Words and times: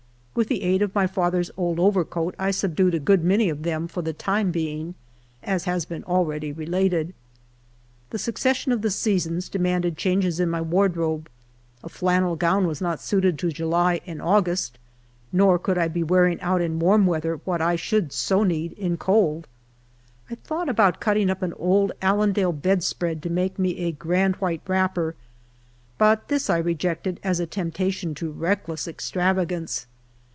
With 0.33 0.47
the 0.47 0.63
aid 0.63 0.81
of 0.81 0.95
my 0.95 1.07
father's 1.07 1.51
old 1.57 1.77
overcoat 1.77 2.35
I 2.39 2.51
subdued 2.51 2.95
a 2.95 2.99
good 3.01 3.21
many 3.21 3.49
of 3.49 3.63
them 3.63 3.89
for 3.89 4.01
the 4.01 4.13
time 4.13 4.49
being, 4.49 4.95
as 5.43 5.65
has 5.65 5.83
been 5.83 6.05
already 6.05 6.53
related. 6.53 7.13
The 8.11 8.17
succession 8.17 8.71
of 8.71 8.81
the 8.81 8.91
seasons 8.91 9.49
demanded 9.49 9.97
changes 9.97 10.39
in 10.39 10.49
my 10.49 10.61
wardrobe; 10.61 11.29
a 11.83 11.89
flannel 11.89 12.37
gown 12.37 12.65
was 12.65 12.79
not 12.79 13.01
suited 13.01 13.37
to 13.39 13.51
July 13.51 13.99
and 14.07 14.21
August, 14.21 14.79
nor 15.33 15.59
could 15.59 15.77
I 15.77 15.89
be 15.89 16.01
wearing 16.01 16.39
out 16.39 16.61
in 16.61 16.79
warm 16.79 17.05
weather 17.05 17.41
what 17.43 17.61
I 17.61 17.75
should 17.75 18.13
so 18.13 18.41
need 18.43 18.71
in 18.79 18.95
cold. 18.95 19.49
I 20.29 20.35
thou^jht 20.35 20.69
about 20.69 21.01
cutting 21.01 21.29
up 21.29 21.41
an 21.41 21.53
old 21.55 21.91
Allendale 22.01 22.53
bed 22.53 22.83
spread 22.83 23.21
to 23.23 23.29
make 23.29 23.59
me 23.59 23.71
a 23.75 23.79
very 23.91 23.91
grand 23.91 24.35
white 24.37 24.61
wrapper, 24.65 25.13
but 25.97 26.29
this 26.29 26.49
I 26.49 26.57
rejected 26.57 27.19
as 27.21 27.41
a 27.41 27.45
temptation 27.45 28.15
to 28.15 28.31
reckless 28.31 28.87
extravagance. 28.87 29.87